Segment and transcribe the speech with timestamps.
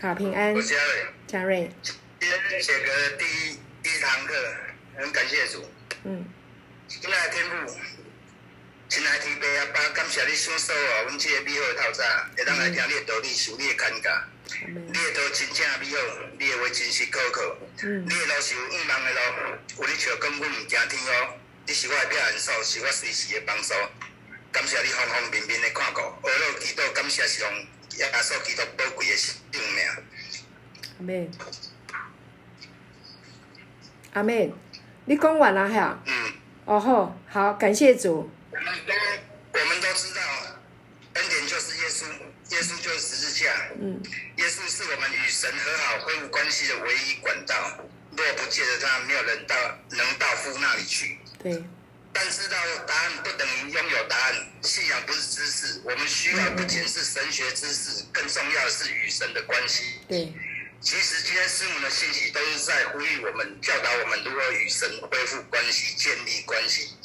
[0.00, 0.54] 好，平安。
[0.54, 1.06] 我嘉瑞。
[1.26, 1.68] 嘉瑞。
[1.82, 4.54] 今天写个第一第一堂课，
[4.96, 5.68] 很感谢主。
[6.04, 6.24] 嗯。
[6.86, 7.76] 亲爱的天父，
[8.88, 12.04] 亲爱的天父阿爸，感谢你赏赐我，阮这个美好的透早，
[12.36, 14.08] 会当来听你的道理，受你的看教。
[14.62, 15.98] 你的道真正美好，
[16.38, 17.58] 你的话真实可靠。
[17.82, 18.04] 嗯。
[18.04, 21.34] 你的路是有五芒的路，有你笑讲阮唔惊天哦。
[21.66, 23.74] 你是我的避难所，是我随时的帮手。
[24.52, 27.66] 感谢你方方面面的看顾，我娄祈祷，感谢是用
[27.98, 29.60] 耶稣基督宝贵的生命。
[30.98, 31.30] 阿妹，
[34.14, 34.52] 阿妹，
[35.04, 36.02] 你讲完了哈？
[36.06, 36.32] 嗯。
[36.64, 38.30] 哦吼，好，感谢主。
[38.50, 38.92] 我们都
[39.58, 40.20] 我们都知道，
[41.14, 42.04] 恩典就是耶稣，
[42.50, 43.46] 耶稣就是十字架。
[43.80, 44.02] 嗯。
[44.36, 47.54] 耶稣是我们与神和好、恢复关系的唯一管道。
[48.16, 49.54] 若不借着他，没有人到
[49.90, 51.18] 能到父那里去。
[51.42, 51.64] 对。
[52.20, 60.00] 但知道答案不等于拥有答案，信仰不是知识，我们需要不仅是神学知识，更重要的是与神的关系。
[60.08, 60.32] 对，
[60.80, 66.96] 其实今天师母的信息都是在呼吁我们，教导我们如何与神恢复关系，建立关系。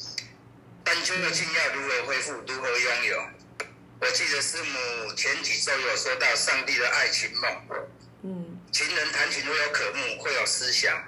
[0.83, 3.23] 但究竟要如何恢复，如何拥有？
[4.01, 7.51] 我记得师母前几周有说到上帝的爱情梦。
[8.23, 11.05] 嗯，情人谈情若有渴慕，会有思想，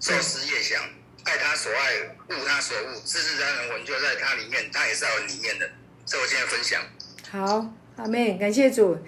[0.00, 0.82] 昼思夜想。
[1.24, 5.68] 爱他所爱，悟他所恶，自自然然魂就在他里面，他也是在我里面的。
[6.04, 6.82] 这我今天分享。
[7.30, 8.98] 好，阿妹，感谢主，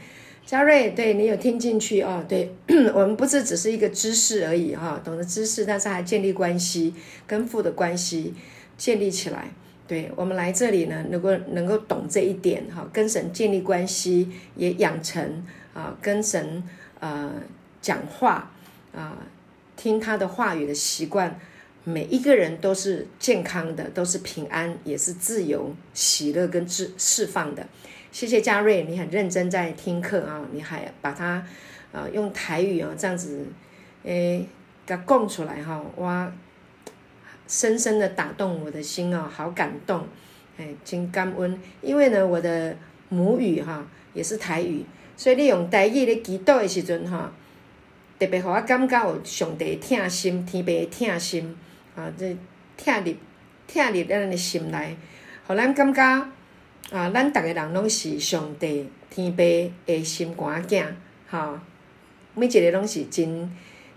[0.47, 2.25] 嘉瑞，对你有听进去哦。
[2.27, 2.55] 对，
[2.95, 6.95] 我们不是只是一个知识而已哈，懂得知识，但是还建立关系，
[7.27, 8.35] 跟父的关系
[8.79, 9.51] 建立起来。
[9.87, 16.65] 对，我们来这里呢，能够能够懂这一点哈，跟神建立关系，也养成啊，跟神
[16.99, 17.31] 呃
[17.83, 18.51] 讲话
[18.95, 19.19] 啊，
[19.77, 21.39] 听他的话语的习惯。
[21.89, 27.65] 每一个人都是健康的，都是平安，也是自由、喜乐跟释释放的。
[28.11, 31.47] 谢谢嘉瑞，你很认真在听课啊，你还把它、
[31.93, 33.47] 呃、用台语啊这样子
[34.03, 34.45] 诶
[34.85, 36.33] 给供出来哈，哇，
[37.47, 40.09] 深深的打动我的心啊，好感动，
[40.57, 41.57] 哎，真感恩。
[41.83, 42.77] 因为呢，我的
[43.11, 44.85] 母语哈也是台语，
[45.17, 47.33] 所以你用台语的祈祷的时阵哈，
[48.19, 51.57] 特别让我感觉有上帝疼心，天父的疼心。
[51.97, 52.37] 啊，这
[52.77, 53.15] 疼入
[53.67, 54.97] 疼入咱的心内，
[55.47, 56.03] 互咱感觉
[56.93, 59.39] 啊，咱逐个人拢是上帝天父
[59.87, 60.97] 的心肝仔，
[61.27, 61.61] 哈，
[62.35, 63.51] 每一个拢是真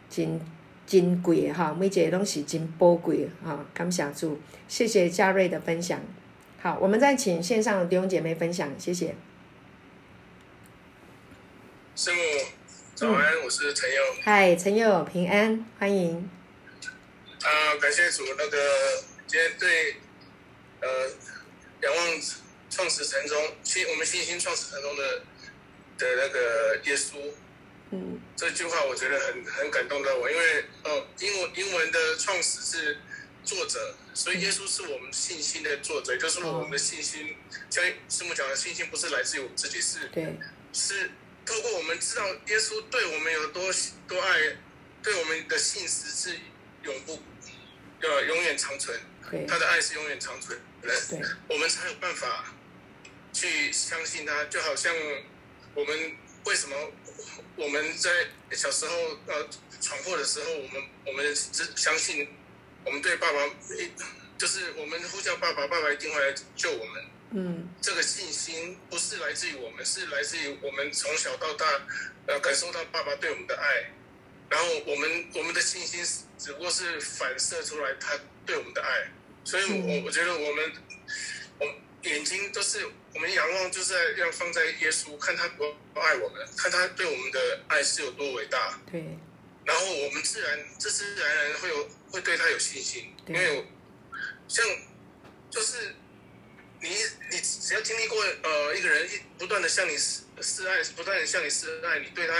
[0.09, 0.39] 真
[0.87, 5.99] 珍贵的哈，每一个拢是真宝贵的哈，感谢主，谢谢嘉瑞的分享。
[6.61, 9.13] 好，我们再请线上的弟兄姐妹分享，谢谢。
[11.95, 12.17] 师母，
[12.95, 13.95] 早安，嗯、我是陈佑。
[14.23, 16.38] 嗨，陈佑，平安，欢迎。
[17.43, 19.95] 啊，感谢主，那个今天对，
[20.81, 21.09] 呃，
[21.81, 22.21] 仰望
[22.69, 25.21] 创始成中，信我们信心创始成中的
[25.97, 27.15] 的那个耶稣，
[27.91, 32.97] 嗯，这句话我觉得很很感动到我，因为哦，英文英文的创始是
[33.45, 37.37] 作者，所以耶稣是我们信心的作者，也就是我们的信心，
[37.69, 40.37] 像师母讲的，信心不是来自于我们自己，是，对，
[40.73, 41.09] 是
[41.45, 43.63] 透过我们知道耶稣对我们有多
[44.09, 44.57] 多爱，
[45.01, 46.37] 对我们的信实是
[46.83, 47.19] 永不。
[48.01, 48.97] 要永远长存，
[49.45, 50.89] 他的爱是永远长存的，
[51.49, 52.45] 我们才有办法
[53.33, 54.45] 去相信他。
[54.45, 54.95] 就好像
[55.75, 56.77] 我们为什么
[57.57, 58.09] 我们在
[58.51, 58.95] 小时候
[59.27, 59.49] 呃
[59.81, 62.29] 闯祸的时候，我们我们只相信
[62.85, 63.39] 我们对爸爸，
[64.37, 67.03] 就是我们呼叫爸爸，爸爸一定会来救我们。
[67.31, 71.65] 嗯，这个信心不是来自于我们，是来自于我们从小到大
[72.27, 73.91] 呃感受到爸爸对我们的爱。
[74.49, 76.03] 然后我们我们的信心
[76.39, 79.11] 只不过是反射出来他对我们的爱，
[79.43, 80.71] 所以我我觉得我们
[81.59, 81.67] 我
[82.03, 88.79] 眼睛都是我们仰望，就是在要放在耶稣，看他多爱我们，看他对我们的爱是有多伟大。
[88.89, 89.03] 对。
[89.65, 93.65] 然后我们自然自自然然会有会对他有信心，因为
[94.47, 94.65] 像
[95.51, 95.93] 就是
[96.79, 96.89] 你
[97.29, 102.33] 你只要经历过呃一个人一不断的向你示示爱，不断的向你示爱，你对他。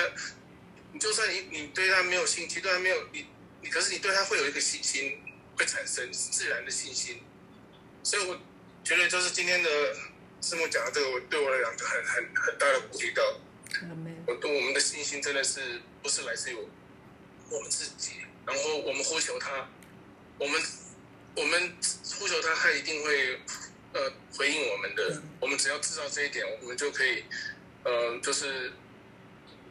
[0.92, 3.24] 你就算你你对他没有兴趣，对他没有你
[3.62, 5.20] 你，可是你对他会有一个信心，
[5.58, 7.22] 会产生自然的信心。
[8.04, 8.40] 所以我
[8.84, 9.70] 觉得就是今天的
[10.42, 13.24] 师母讲的这个，我对我来讲就很很很大的鼓励到。
[14.26, 16.56] 我对我们的信心真的是不是来自于
[17.50, 18.14] 我们自己，
[18.46, 19.70] 然后我们呼求他，
[20.38, 20.62] 我们
[21.36, 21.76] 我们
[22.18, 23.40] 呼求他，他一定会
[23.94, 25.22] 呃回应我们的。
[25.40, 27.26] 我们只要知道这一点，我们就可以
[27.84, 28.72] 呃就是。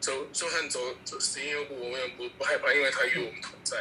[0.00, 3.76] 走，就算走走死荫幽谷，我们也不不害怕，因为他与我们同在，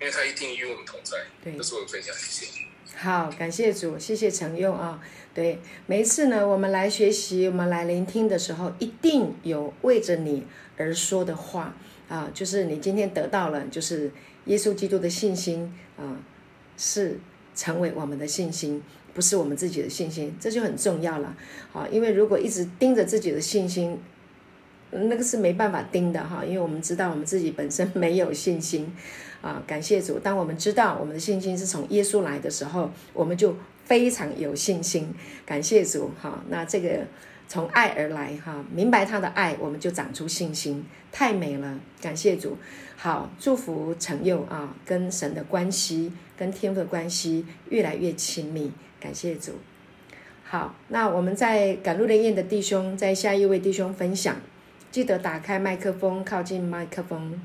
[0.00, 1.18] 因为他一定与我们同在。
[1.42, 2.62] 对，这是我的分享，谢谢。
[2.96, 5.02] 好，感谢主，谢谢陈佑啊。
[5.34, 10.46] 对，每一次呢，我们来学习，我们来聆听的时候，一定有为着你
[10.76, 11.74] 而说的话
[12.08, 14.10] 啊，就是你今天得到了，就是
[14.44, 16.20] 耶稣基督的信心啊，
[16.76, 17.18] 是
[17.54, 18.82] 成为我们的信心，
[19.14, 21.34] 不是我们自己的信心，这就很重要了。
[21.72, 23.98] 啊，因为如果一直盯着自己的信心，
[24.92, 28.94] 那个是没办法盯的哈，因为我们知道我们自己本身没有信心
[29.40, 29.62] 啊。
[29.66, 35.14] 感谢主，当我们知道我们的信心是从耶稣来的时候，我们就非常有信心。
[35.46, 37.06] 感谢主哈，那这个
[37.48, 41.80] 从爱而来哈，明白他的爱，我们就长出信心，太美了。
[42.02, 42.58] 感谢主，
[42.96, 48.70] 好，祝福成佑啊，跟神的关系，跟天父的关系越来越亲密。
[49.00, 49.52] 感谢主，
[50.44, 54.36] 好，那我们在赶路的宴的弟兄，在下一位弟兄分享。
[54.92, 57.40] 记得打开麦克风，靠近麦克风。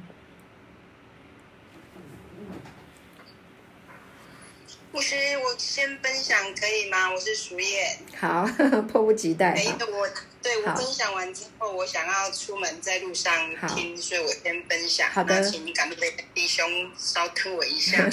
[4.92, 7.10] 牧师，我先分享可以吗？
[7.10, 8.00] 我是淑燕。
[8.18, 8.46] 好，
[8.92, 9.54] 迫不及待。
[9.54, 10.10] 每一个我
[10.44, 13.34] 对我分享完之后，我想要出门，在路上
[13.70, 15.10] 听，所以我先分享。
[15.10, 15.40] 好的。
[15.40, 18.04] 那请赶路的弟兄稍等我一下。
[18.04, 18.10] 我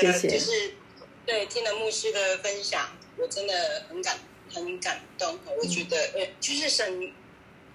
[0.00, 0.76] 觉得就是
[1.26, 2.88] 对听了牧师的分享，
[3.18, 4.18] 我真的很感
[4.50, 5.38] 很感动。
[5.58, 7.12] 我觉得呃，就是神。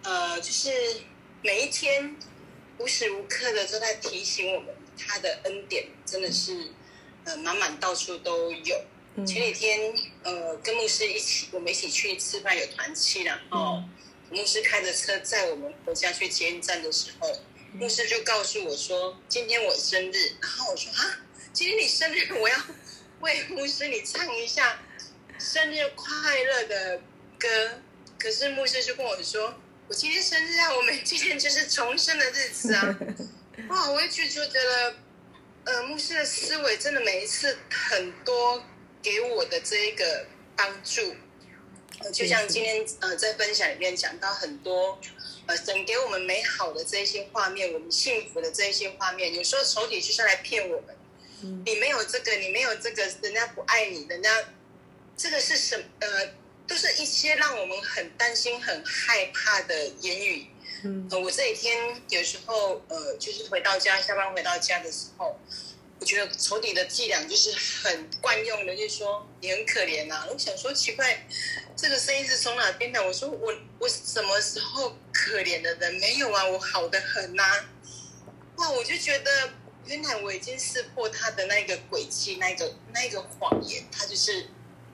[0.04, 0.72] 呃，就是
[1.44, 2.16] 每一天
[2.80, 6.72] 无时无刻的都在提醒我们，他的恩典真的是
[7.26, 8.82] 呃满满到处都有。
[9.18, 9.94] 前几天
[10.24, 13.84] 呃跟牧师一起，我们一起去吃饭，有团契，然后
[14.32, 17.30] 牧师开着车载我们回家去捷运站的时候，
[17.74, 21.20] 牧师就告诉我说：“今天我生日。”然后我说：“啊，
[21.54, 22.58] 今天你生日，我要
[23.20, 24.82] 为牧师你唱一下
[25.38, 26.10] 生日快
[26.44, 27.02] 乐的
[27.38, 27.48] 歌。”
[28.18, 29.61] 可是牧师就跟我说。
[29.92, 30.74] 我今天生日啊！
[30.74, 32.98] 我们今天就是重生的日子啊！
[33.68, 34.96] 哇，我也就觉得，
[35.66, 38.64] 呃，牧师的思维真的每一次很多
[39.02, 41.14] 给我的这一个帮助。
[42.00, 44.98] 呃，就像今天呃在分享里面讲到很多，
[45.48, 50.96] 呃，神给我们美好的这一些画面，我们幸福的这一些画面，有时候仇敌就是来骗我们。
[51.66, 54.30] 你没有这个，你没有这个，人家不爱你，人家
[55.18, 55.84] 这个是什么？
[56.00, 56.40] 呃。
[56.72, 60.48] 都是一些让我们很担心、很害怕的言语。
[60.86, 65.38] 嗯，呃，我这几天有时候，呃，就是回到家，下班回到家的时候，
[66.00, 70.26] 我觉得仇敌的伎俩就是很惯用的，就是说你很可怜啊。
[70.32, 71.28] 我想说奇怪，
[71.76, 73.06] 这个声音是从哪边的？
[73.06, 76.46] 我说我我什么时候可怜的人没有啊？
[76.48, 77.70] 我好的很呐，啊。
[78.56, 79.30] 哇，我就觉得
[79.88, 84.48] 原来我已经识破他的那个诡计，那个那个谎言，他就是。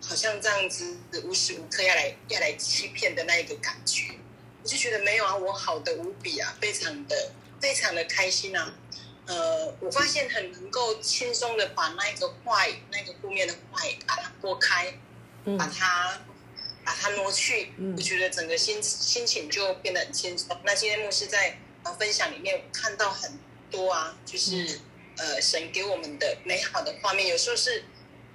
[0.08, 0.96] 好像这样子
[1.26, 4.14] 无时无刻要来要来欺骗的那一个感觉，
[4.64, 8.74] 我就觉得没有啊，我好的无比啊，非常的非常的开心啊。
[9.26, 14.98] 呃，我发现很能够轻松的把那个坏那个负面的坏把它拨开，
[15.58, 16.22] 把它
[16.86, 20.58] 把它挪去，我觉得整个心心情就变得很轻松。
[20.64, 21.60] 那今天牧师在
[22.00, 23.38] 分享里面看到很
[23.70, 24.80] 多啊，就是
[25.18, 27.84] 呃神给我们的美好的画面，有时候是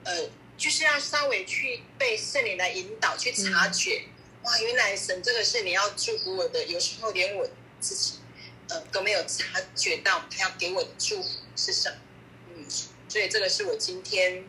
[0.04, 0.28] 呃。
[0.56, 4.04] 就是要稍微去被圣灵来引导，去察觉，
[4.42, 6.64] 哇，原来神这个是你要祝福我的。
[6.66, 7.48] 有时候连我
[7.80, 8.14] 自己，
[8.68, 11.96] 呃，都没有察觉到他要给我的祝福是什么。
[12.50, 12.64] 嗯，
[13.08, 14.44] 所以这个是我今天，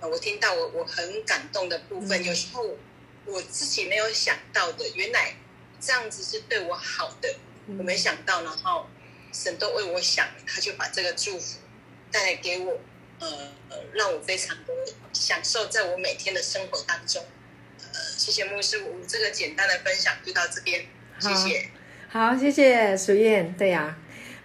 [0.00, 2.22] 呃，我听到我我很感动的部分。
[2.22, 2.76] 有时候
[3.24, 5.34] 我自己没有想到的，原来
[5.80, 7.36] 这样子是对我好的，
[7.68, 8.86] 我没想到，然后
[9.32, 11.58] 神都为我想，他就把这个祝福
[12.10, 12.78] 带来给我。
[13.24, 13.30] 呃
[13.70, 14.72] 呃，让我非常的
[15.12, 17.22] 享受在我每天的生活当中。
[17.80, 20.84] 呃，谢谢牧师，我们这个简单的分享就到这边，
[21.18, 21.68] 谢谢。
[22.08, 23.54] 好，好谢谢淑燕。
[23.56, 23.96] 对呀、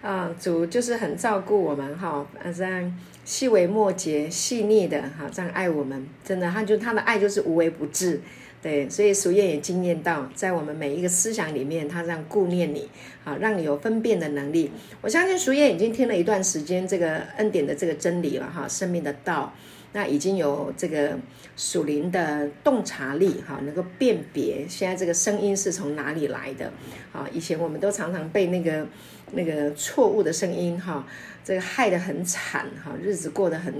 [0.02, 8.20] 啊，啊、呃，主就是很照顾我们哈，这样细微末节、细腻的哈，这样爱我们，真的，他就他的爱就是无微不至。
[8.62, 12.86] 对，所以淑燕也经验到，在我们每一个思想里面，他这样顾念你，
[13.24, 14.70] 好，让你有分辨的能力。
[15.00, 19.54] 我相信淑燕已经听了一段时间这个恩典的这个真理了，哈，生命的道，
[19.94, 21.18] 那已经有这个
[21.56, 26.70] 属灵的洞察力，哈，能够辨别现在这个声音是从哪里来的。
[27.12, 28.86] 啊，以前我们都常常被那个
[29.32, 31.06] 那个错误的声音，哈，
[31.42, 33.72] 这个害得很惨，哈，日子过得很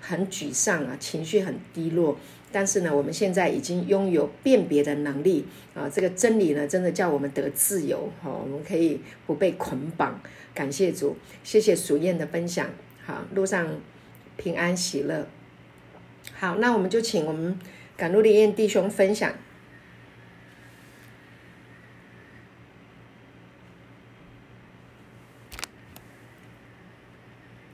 [0.00, 2.16] 很沮丧啊，情绪很低落。
[2.50, 5.86] 但是呢，我们现在已经拥有辨别的能力啊！
[5.88, 8.30] 这个真理呢，真的叫我们得自由哈！
[8.30, 10.18] 我们可以不被捆绑。
[10.54, 12.70] 感谢主，谢谢淑燕的分享。
[13.04, 13.80] 好，路上
[14.38, 15.28] 平安喜乐。
[16.32, 17.58] 好，那我们就请我们
[17.96, 19.34] 赶路灵验弟兄分享。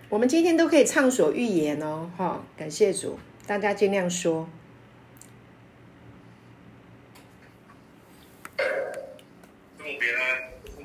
[0.08, 2.10] 我们今天都可以畅所欲言哦！
[2.16, 4.48] 哈，感谢主，大家尽量说。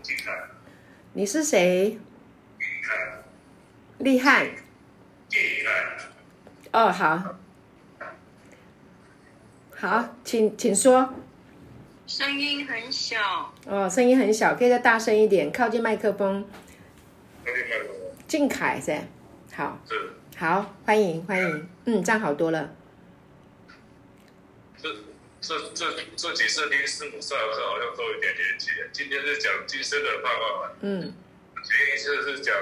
[0.02, 0.50] 金汉。
[1.14, 1.98] 你是谁？
[3.98, 4.46] 厉害。
[5.32, 5.98] 厉害。
[6.72, 7.36] 哦，好。
[9.76, 11.14] 好，请请说。
[12.06, 13.52] 声音很小。
[13.66, 16.48] 哦，声音很小，可以再大声一点，靠近麦克风。
[17.44, 17.96] 靠近麦克风。
[18.28, 19.08] 靖凯噻。
[19.54, 19.80] 好。
[19.88, 20.14] 是。
[20.38, 22.70] 好，欢迎欢迎，嗯，这样好多了。
[24.78, 24.88] 这
[25.50, 28.70] 这这这几次听师母上的课，好像都有点连接。
[28.94, 30.76] 今天是讲今生的盼望。
[30.82, 31.12] 嗯。
[31.66, 32.56] 前一次是讲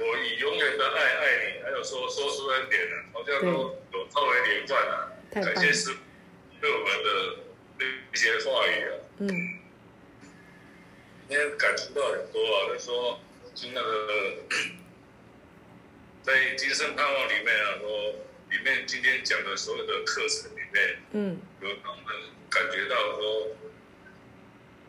[0.00, 5.22] 我以永远的爱爱你，还有说说出恩典了，好像都有稍微连贯了。
[5.30, 5.98] 感谢师母
[6.60, 8.90] 对我们的一些话语啊。
[9.18, 9.28] 嗯。
[11.28, 13.20] 今天感触到很多啊，就是说
[13.54, 14.34] 就那个。
[16.26, 18.14] 在今生盼望里面啊，说
[18.50, 22.14] 里面今天讲的所有的课程里面，嗯，有让我们
[22.48, 23.48] 感觉到说，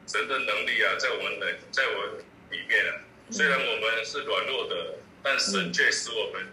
[0.08, 6.46] 神的能力啊，在我们的在我们里面啊，虽然我们是软弱的，但神却使我们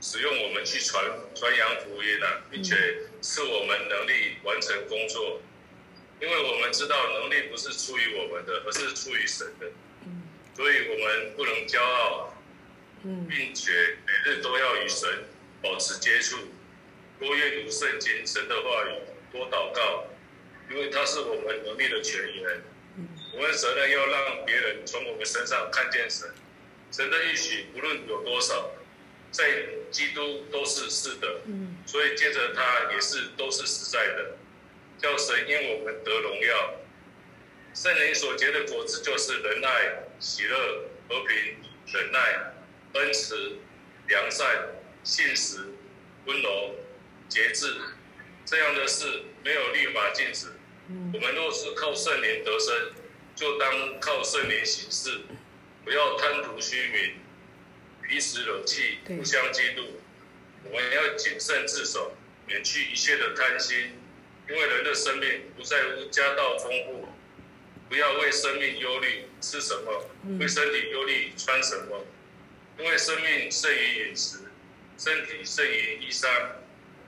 [0.00, 1.04] 使用我们去传
[1.34, 2.76] 传扬福音啊，并且
[3.20, 5.40] 赐我们能力完成工作，
[6.20, 9.66] 因为我们知道能力不是出于我们的，而是出于神的，
[10.54, 12.30] 所以我们不能骄傲。
[13.28, 13.70] 并且
[14.06, 15.06] 每日都要与神
[15.64, 16.36] 保持接触，
[17.18, 19.00] 多阅读圣经、神的话语，
[19.32, 20.04] 多祷告，
[20.70, 22.60] 因为他是我们能力的泉源。
[23.32, 26.28] 我们责任要让别人从我们身上看见神。
[26.92, 28.72] 神的应许无论有多少，
[29.32, 31.40] 在基督都是是的。
[31.86, 34.36] 所以接着他也是都是实在的，
[34.98, 36.74] 叫神因我们得荣耀。
[37.72, 41.56] 圣灵所结的果子就是仁爱、喜乐、和平、
[41.86, 42.50] 忍耐。
[42.94, 43.56] 恩慈、
[44.06, 44.46] 良善、
[45.04, 45.58] 信实、
[46.24, 46.74] 温柔、
[47.28, 47.76] 节制，
[48.46, 50.46] 这样的事没有律法禁止。
[51.12, 52.92] 我们若是靠圣灵得生，
[53.36, 55.20] 就当靠圣灵行事，
[55.84, 57.14] 不要贪图虚名，
[58.08, 59.84] 彼此惹气，互相嫉妒。
[60.64, 63.92] 我们要谨慎自守，免去一切的贪心，
[64.48, 67.08] 因为人的生命不在乎家道丰富。
[67.86, 70.08] 不要为生命忧虑吃什么，
[70.40, 72.06] 为身体忧虑穿什么。
[72.78, 74.38] 因为生命胜于饮食，
[74.96, 76.28] 身体胜于衣裳。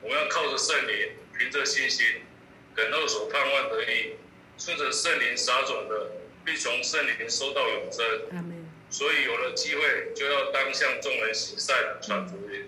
[0.03, 2.07] 我们要靠着圣灵，凭着信心，
[2.75, 4.13] 等候所盼望得应，
[4.59, 6.13] 顺着圣灵撒种的，
[6.45, 8.05] 必从圣灵收到永生。
[8.89, 12.67] 所以有了机会，就要当向众人行善，传福音。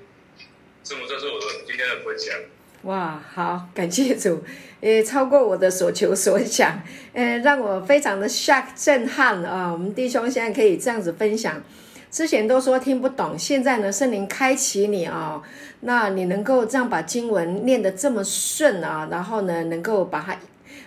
[0.84, 2.36] 师母，这是我的今天的分享。
[2.82, 4.42] 哇，好，感谢主，
[4.80, 6.82] 也超过我的所求所想，
[7.12, 9.72] 呃，让我非常的 shock 震撼啊！
[9.72, 11.62] 我们弟兄现在可以这样子分享。
[12.10, 15.42] 之前都说听不懂，现在呢，圣灵开启你啊、
[15.80, 20.36] 那你能够这样把经文念得这么顺啊，然后呢，能够把它，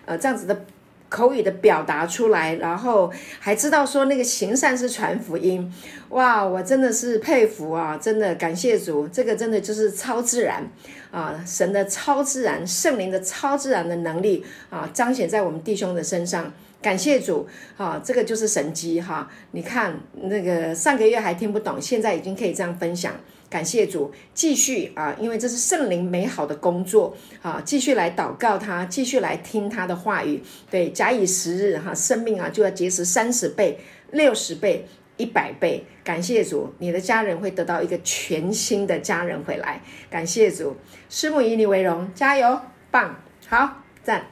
[0.06, 0.66] 呃，这样子的
[1.10, 5.72] 口语的表达出来，然后还知道说那个行善是传福音，
[6.10, 10.68] 哇，我真的是佩服啊，真的感谢主，这个真的就是超自然
[11.12, 16.52] 啊，神的超自然，圣灵的超自然的能力啊，彰显在我们弟兄的身上。
[16.82, 17.48] 感谢主，
[17.78, 19.30] 哈，这个就是神迹哈。
[19.52, 23.14] 你看那个上个月还听不懂，现在已经可以这样分享。
[23.50, 30.42] 感谢主，继续啊，因为这是圣灵美好的工作啊，继续来祷告他，继续来听他的话语。
[30.70, 33.78] 对，假以时日哈，生命啊就要结实三十倍、
[34.12, 34.86] 六十倍、
[35.18, 35.84] 一百倍。
[36.04, 39.82] 感谢主，你的家人会得到一个全新的家人回来。
[40.10, 40.78] 感谢主，
[41.10, 42.60] 师母以你为荣，加油，
[42.90, 44.26] 棒，好，赞。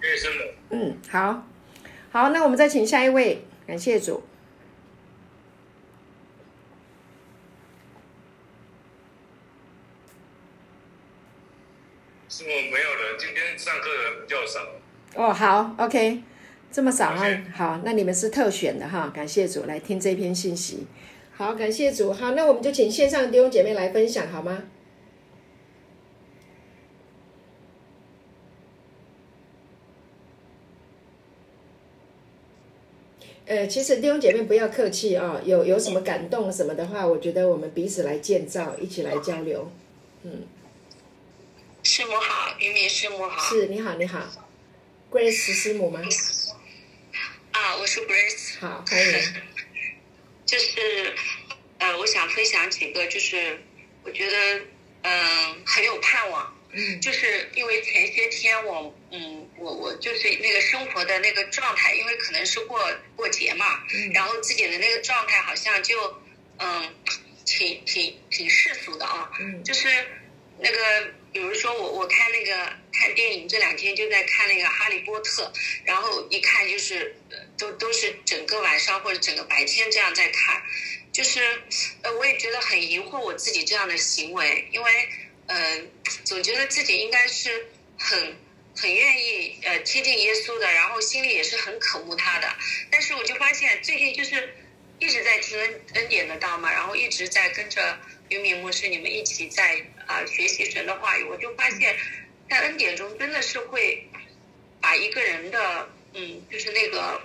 [0.70, 1.46] 嗯，好。
[2.12, 4.24] 好，那我们再请下一位，感谢主。
[12.28, 14.60] 是我没有人，今天上课的人比较少。
[15.16, 16.24] 哦，好，OK，
[16.72, 20.88] 这么少啊，好，那你们是特选的哈，感谢主来听这篇信息。
[21.36, 24.64] 好，感谢主，好，那我们就请线上弟兄姐妹来分享好吗？
[33.50, 39.72] 呃，其实弟兄姐妹不要客气啊，有有什么感动什么的话，我觉得我们彼此来建造，一起来交流。
[40.22, 40.46] 嗯，
[41.82, 43.50] 师母好，云敏师母好。
[43.50, 44.22] 是，你好，你好
[45.10, 46.00] ，Grace 师母吗？
[47.50, 48.60] 啊，我是 Grace。
[48.60, 49.14] 好，欢迎。
[50.46, 51.16] 就是，
[51.80, 53.62] 呃，我想分享几个，就是
[54.04, 54.60] 我觉得，
[55.02, 56.54] 嗯、呃，很有盼望。
[56.72, 62.80] 嗯，就是因为前些天我，嗯，我我就是那个生活的那个状态，因为可能是过
[63.16, 66.22] 过节嘛，嗯，然后自己的那个状态好像就，
[66.60, 66.96] 嗯，
[67.46, 69.88] 挺挺挺世俗的啊，嗯，就是
[70.60, 70.78] 那个，
[71.34, 72.54] 比如说我我看那个
[72.94, 75.52] 看电影这两天就在看那个《哈利波特》，
[75.86, 77.16] 然后一看就是
[77.58, 80.62] 都都是整个晚上或者整个白天这样在看，
[81.12, 81.40] 就是
[82.04, 85.10] 呃，我也觉得很疑惑我自己这样的行为，因为
[85.50, 85.82] 呃，
[86.24, 88.38] 总觉得自己应该是很
[88.78, 92.48] 很愿意呃贴近耶稣的，然后心里也是很渴慕他的，
[92.92, 94.56] 但是我就发现最近就是
[95.00, 97.98] 一直在听恩恩典的道嘛，然后一直在跟着
[98.30, 101.98] 云敏牧师你们一起在啊、学习神的话语，我就发现，
[102.50, 104.08] 在恩典中真的是会
[104.80, 107.22] 把一个人的嗯，就是那个。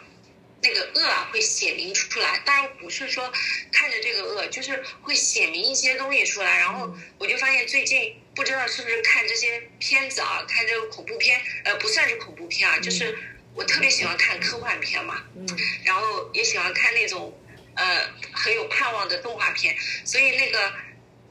[0.65, 3.31] 那个恶啊，会显明出来，当然不是说
[3.71, 6.59] 看着这个恶，就是会显明一些东西出来。
[6.59, 13.15] 然后我就发现最近不知道是不是看这些片子啊，看这个恐怖片，呃，不算是恐怖片啊，就是
[13.55, 15.47] 我特别喜欢看科幻片嘛，嗯，
[15.85, 17.39] 然后也喜欢看那种
[17.75, 20.73] 呃很有盼望的动画片，所以那个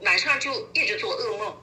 [0.01, 1.57] 晚上就一直做噩梦，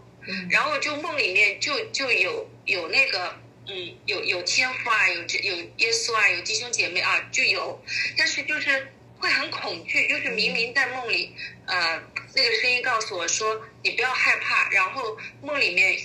[0.50, 3.38] 然后就梦里面就就有有那个。
[3.66, 7.80] 嗯，有有天父啊，有有耶稣啊，有弟兄姐妹啊，就有，
[8.16, 8.88] 但是就是
[9.18, 11.32] 会很恐惧，就是明明在梦里，
[11.66, 12.02] 呃，
[12.34, 15.96] 那个声音告诉我说你不要害怕，然后梦里面，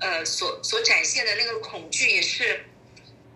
[0.00, 2.64] 呃，所所展现的那个恐惧也是，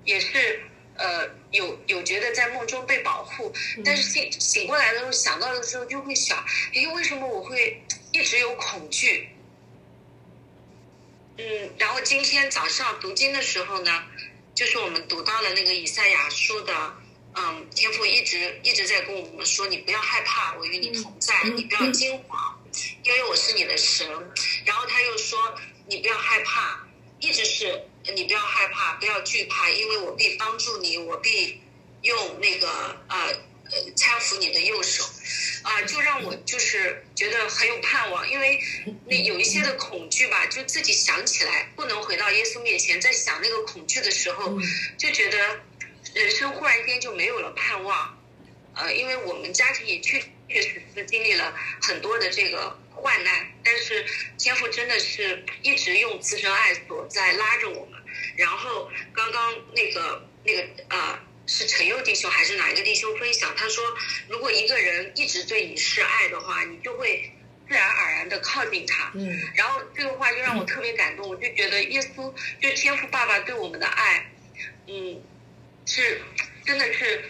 [0.05, 0.63] 也是
[0.97, 3.53] 呃有有觉得在梦中被保护，
[3.85, 7.81] 但是醒醒过来的时候想到的时候就会想，诶，为什么我会
[8.11, 9.29] 一直有恐惧？
[11.39, 14.05] 嗯，然后今天早上读经的时候呢，
[14.55, 16.95] 就是我们读到了那个以赛亚书的，
[17.35, 22.59] 嗯，天父一直一直在跟我们说，你不要害怕，我与你同在，你不要惊慌，
[23.03, 24.09] 因为我是你的神。
[24.65, 25.55] 然后他又说，
[25.87, 26.87] 你不要害怕，
[27.21, 31.61] 一直是你不要害怕，不要惧怕，因为我必帮助你，我必
[32.03, 32.69] 用那个
[33.09, 33.35] 呃。
[33.71, 35.03] 呃，搀扶你的右手，
[35.63, 38.61] 啊、呃，就让我就是觉得很有盼望，因为
[39.07, 44.57] 那有一些的恐惧吧，就自己想起来不能回到耶稣面前，在想那个恐惧的时候，
[44.97, 45.39] 就觉得
[46.15, 48.23] 人生忽然间就没有了盼望，
[48.75, 51.53] 呃，因为我们家庭也确确实实经历了
[51.83, 54.07] 很多的这个患难，但是
[54.39, 58.01] 天父真的是一直用慈绳爱所在拉着我们，
[58.37, 61.19] 然后刚刚那个那个啊。
[61.19, 63.55] 呃是陈佑弟兄还是哪一个弟兄分享？
[63.57, 63.85] 他说，
[64.29, 67.33] 如果一个人一直对你示爱的话，你就会
[67.69, 69.13] 自然而然的靠近他。
[69.15, 69.41] 嗯。
[69.55, 74.33] 然后这个话就让我特别感动，我就觉得耶稣就天父爸爸对我们的爱，
[74.89, 75.23] 嗯，
[75.87, 76.21] 是
[76.65, 77.25] 真的是，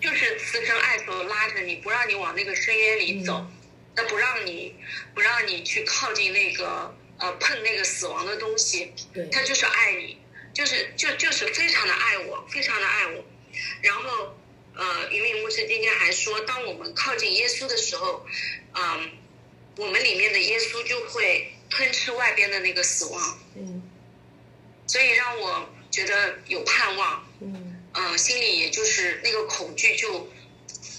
[0.00, 3.44] 就是慈生爱所拉着你，不让你往那个深渊里走，
[3.96, 4.76] 那不让你
[5.12, 8.92] 不让你去靠近那个呃碰那个死亡的东西。
[9.12, 9.26] 对。
[9.30, 10.18] 他就是爱你。
[10.54, 13.24] 就是就就是非常的爱我，非常的爱我，
[13.82, 14.38] 然后，
[14.74, 18.24] 呃，云敏牧师今天还说，当我们靠近耶稣的时候，
[18.72, 19.10] 嗯，
[19.76, 23.82] 我们里面的耶稣就会吞吃外边的那个死亡，嗯，
[24.86, 30.32] 所以让我觉得有盼望，嗯，呃，心里也就是那个恐惧就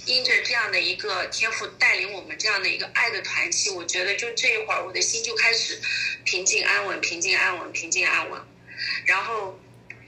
[0.05, 5.79] 因着这样的一个天赋带领我们这样的一个爱的团契，我觉得就这一会儿我的心就开始
[6.25, 8.41] 平静安稳，平静安稳，平静安稳。
[9.05, 9.59] 然后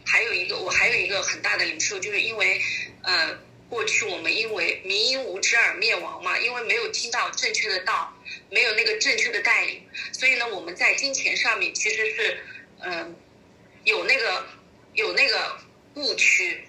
[0.05, 2.61] 还有一个，我还有一个很大的领受，就是因为，
[3.03, 3.37] 呃，
[3.69, 8.13] 过去我们因为民因无知而灭亡嘛，因为没有听到正确的道，
[8.49, 12.37] 没有那个正确的带领，所以呢，我们在金钱上面其实是，
[12.79, 13.15] 嗯、
[13.83, 14.45] 有那个
[14.93, 15.59] 有那个
[15.95, 16.65] 误区，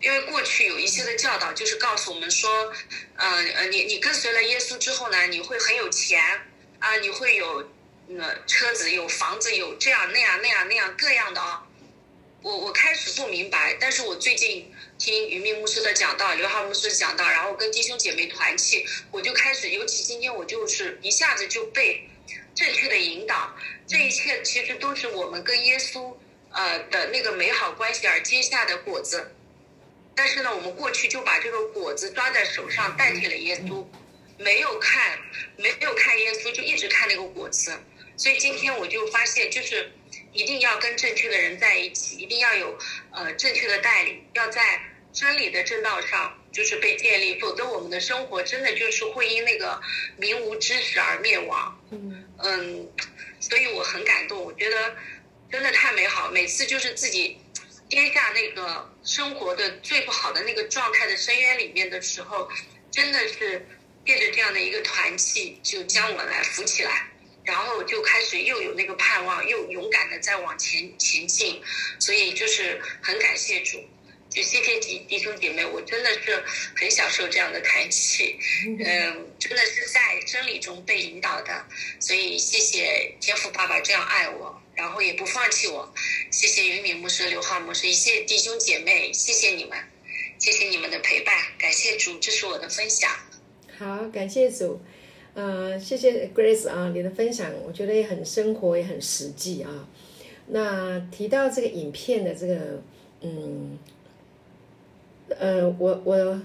[0.00, 2.72] 因为过去有一些的教导就是告诉我们说，
[3.16, 6.20] 呃呃，你你跟随了耶稣之后呢，你会很有钱
[6.80, 7.70] 啊、你会有。
[8.08, 11.66] 那车子有房子有这样那样那样那样各样的啊，
[12.42, 22.06] 我我开始不明白，但是我最近听云敏牧师的讲道，刘浩牧师讲道，然后跟弟兄姐妹团契，我就开始，尤其今天我就是一下子就被
[22.54, 26.14] 正确的引导，这一切其实都是我们跟耶稣
[26.50, 29.32] 呃的那个美好关系而结下的果子，
[30.14, 33.86] 但是呢，我们过去就把这个果子抓在手上代替了耶稣，
[34.38, 35.18] 没有看
[35.56, 37.72] 没有看耶稣，就一直看那个果子。
[38.22, 39.90] 所以今天我就发现，就是
[40.32, 42.78] 一定要跟正确的人在一起，一定要有
[43.10, 44.80] 呃正确的带领，要在
[45.12, 49.82] 真理的正道上就是被建立，否则我们的生活真的就是会因那个
[50.16, 51.76] 民无知识而灭亡。
[51.90, 52.88] 嗯嗯，
[53.40, 54.94] 所以我很感动，我觉得
[55.50, 56.30] 真的太美好。
[56.30, 57.36] 每次就是自己
[57.88, 62.48] 跌下那个生活的最不好的那个状态的深渊里面的时候，
[62.92, 63.66] 真的是
[64.06, 67.08] 借着这样的一个团契，就将我来扶起来。
[67.44, 71.60] 然后就开始又有那个盼望，又勇敢的在往前前进，
[71.98, 73.82] 所以就是很感谢主，
[74.30, 76.42] 就谢谢弟弟兄姐妹，我真的是
[76.76, 78.38] 很享受这样的开启，
[78.78, 81.66] 嗯，真的是在真理中被引导的，
[81.98, 85.92] 所以谢谢天父爸爸这样爱我，然后也不放弃我，
[86.30, 89.76] 谢谢云敏牧师、刘浩牧师，谢谢弟兄姐妹，谢谢你们，
[90.38, 91.36] 谢谢你们的陪伴。
[91.58, 93.10] 感谢主，这是我的分享。
[93.78, 94.80] 好，感谢主。
[95.34, 99.88] 呃，谢谢 Grace 啊，你的分享我觉得也很生活，也很实际啊。
[100.48, 102.82] 那提到这个影片的这个，
[103.22, 103.78] 嗯，
[105.30, 106.40] 呃，我我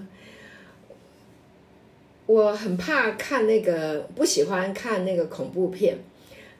[2.24, 5.98] 我很怕看那个，不喜欢看那个恐怖片。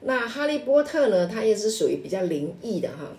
[0.03, 3.17] 那哈利波特呢，它也是属于比较灵异的哈。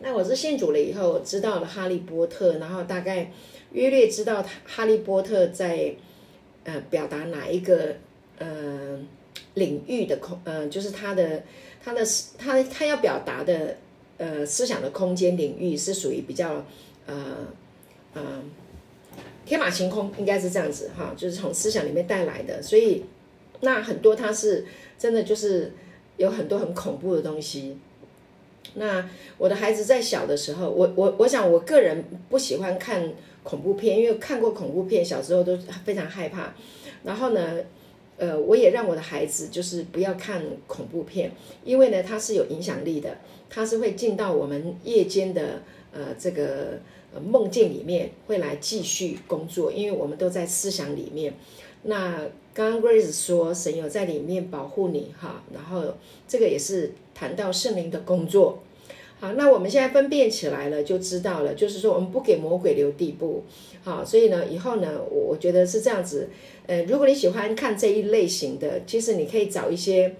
[0.00, 3.30] 那我是信主了以后知道了哈利波特，然后大概
[3.70, 5.94] 约略知道哈利波特在。
[6.70, 7.96] 呃，表达哪一个
[8.38, 8.96] 呃
[9.54, 11.42] 领域的空呃，就是他的
[11.82, 12.00] 他的
[12.38, 13.76] 他他要表达的
[14.18, 16.64] 呃思想的空间领域是属于比较
[17.06, 17.48] 呃
[18.14, 18.22] 呃
[19.44, 22.62] 天马行空，应该是这样子哈，就是从思想里面带来的。
[22.62, 23.02] 所以
[23.62, 24.64] 那很多他是
[24.96, 25.72] 真的就是
[26.18, 27.76] 有很多很恐怖的东西。
[28.74, 33.12] 那我的孩子在小的时候，我我我想我个人不喜欢看。
[33.42, 36.54] 恐怖片，因为看过恐怖片，小时候都非常害怕。
[37.02, 37.58] 然后呢，
[38.18, 41.32] 呃，我也让我的孩子就是不要看恐怖片，
[41.64, 43.16] 因为呢，它是有影响力的，
[43.48, 46.78] 它是会进到我们夜间的呃这个
[47.14, 51.32] 呃梦境里面，会来继续工作，因为我们都在思想里面。
[51.84, 52.20] 那
[52.52, 55.94] 刚刚 Grace 说神有在里面保护你哈，然后
[56.28, 58.62] 这个也是谈到圣灵的工作。
[59.20, 61.52] 好，那我们现在分辨起来了，就知道了。
[61.52, 63.44] 就是说，我们不给魔鬼留地步。
[63.84, 66.30] 好，所以呢，以后呢，我我觉得是这样子。
[66.66, 70.16] 呃，如果你喜欢看这一类型的，其实你可以找一些，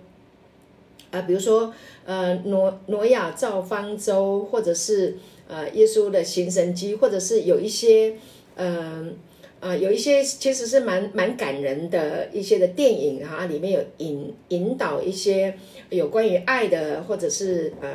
[1.11, 1.73] 啊、比如说，
[2.05, 5.17] 呃，挪挪亚造方舟，或者是
[5.49, 8.17] 呃，耶稣的行神迹，或者是有一些，
[8.57, 9.17] 嗯、
[9.61, 15.55] 啊、有一些其实是蛮蛮感人的一些的电影哈、里面有引引导一些
[15.91, 17.89] 有关于爱的，或者是呃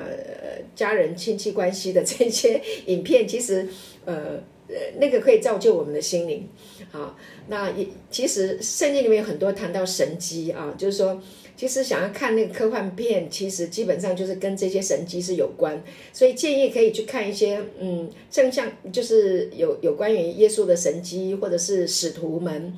[0.75, 3.67] 家人亲戚关系的这些影片，其实
[4.06, 6.47] 呃呃那个可以造就我们的心灵。
[6.91, 11.19] 好，那也其实圣经里面有很多谈到神机啊，就是说。
[11.58, 22.74] 其实想要看那个科幻片，其实基本上就是跟这些神迹是有关，所以建议可以去看一些，嗯，正像就是有有关于耶稣的神迹，或者是使徒们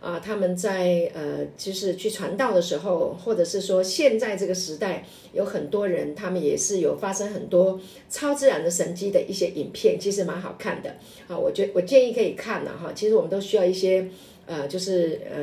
[0.00, 10.96] 啊，他们在呃，就是去传道的时候，或者是说现在这个时代有很多人，他们也是有发生很多超自然的神迹的一些影片，其实蛮好看的
[11.28, 11.36] 啊。
[11.36, 12.92] 我觉我建议可以看了哈。
[12.94, 14.08] 其实我们都需要一些
[14.46, 15.36] 呃，就是呃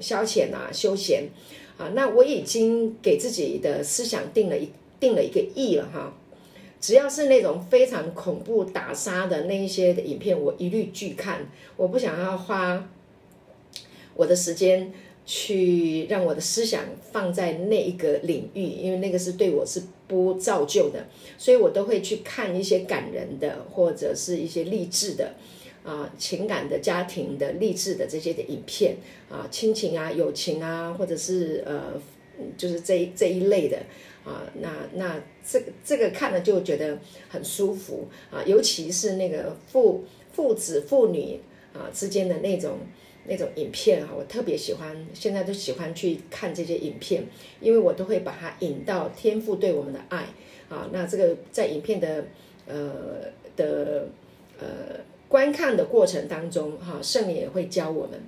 [0.00, 1.28] 消遣啊，休闲。
[1.76, 4.68] 啊，那我已经给自己的思想定了一
[5.00, 6.16] 定了一个意了哈，
[6.80, 11.48] 只要是那种非常恐怖打杀的那一些的影片，我一律拒看。
[11.76, 12.88] 我不想要花
[14.14, 14.92] 我的时间
[15.26, 21.06] 去让我的思想放在那一个领域，因为那个是对我是不造就的，
[21.36, 25.34] 所以我都会去看一些感人的或者是一些励志的。
[25.84, 28.96] 啊，情感的、家庭的、励志的这些的影片
[29.30, 31.92] 啊，亲情啊、友情啊，或者是呃，
[32.56, 33.76] 就是这一这一类的
[34.24, 41.38] 啊，那那这个这个看了就觉得很舒服啊，尤其是那个父父子父女
[41.74, 42.78] 啊之间的那种
[43.26, 47.26] 那种影片啊，我特别喜欢，现在都喜欢去看这些影片，
[47.60, 50.28] 因为我都会把它引到天父对我们的爱
[50.70, 52.24] 啊，那这个在影片的
[52.66, 54.08] 呃的
[54.58, 54.66] 呃。
[55.34, 58.22] 观看的过程当中，哈，圣灵也会教我们，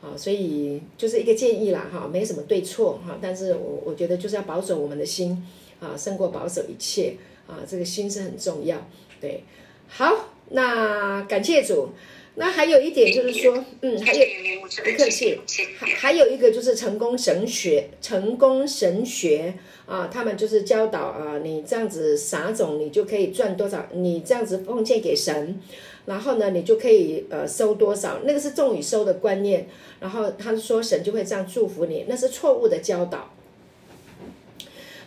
[0.00, 5.44] 啊，所以就是一个建议啦，哈，没什么对错，哈，但是我我觉得就是要保守我们的心，
[5.80, 7.16] 啊，胜过保守一切，
[7.48, 8.88] 啊，这个心是很重要，
[9.20, 9.42] 对，
[9.88, 11.88] 好，那感谢主，
[12.36, 14.24] 那还有一点就是说，嗯，还有
[14.60, 15.40] 不客气，
[15.80, 19.52] 还还有一个就是成功神学，成功神学，
[19.86, 25.60] 啊，他们就是教导啊，你这样子撒种，你就可以赚多少，你这样子奉献给神。
[26.04, 29.68] 然后呢，你就可以呃收多少，那个是重与收的观念。
[30.00, 33.30] 然后他说神就会这样祝福你，那是错误的教导。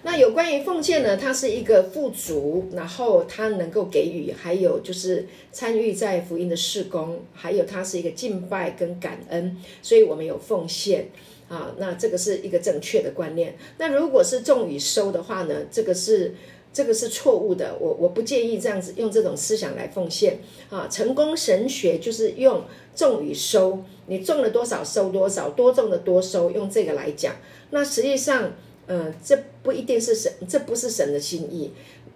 [0.03, 11.10] 那有关于奉献呢，它是一个富足，然后它能够给予，还有就是参与在福音的事工，还有它是一个敬拜跟感恩，所以我们有奉献
[11.49, 11.73] 啊。
[11.77, 13.58] 那这个是一个正确的观念。
[13.79, 16.34] 那如果是重与收的话呢，这个是。
[16.76, 20.90] 这个是错误的，我我不建议这样子用这种思想来奉献啊。
[20.92, 27.34] 成功神学就是用种与收，你种了多少收多少，多种的多收，用这个来讲。
[27.70, 28.52] 那实际上，
[28.88, 31.72] 嗯、呃，这不一定是神，这不是神的心意。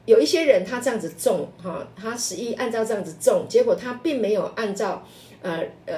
[0.06, 5.08] 有一些人他这样子种哈，他实际按照这样子种，结果他并没有按照
[5.42, 5.94] 呃呃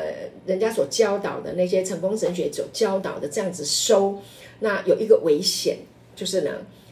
[0.45, 4.19] 人家所教导的那些成功神学所教导的这样子收。
[4.60, 5.80] 那有一个危险
[6.15, 6.52] 就是呢。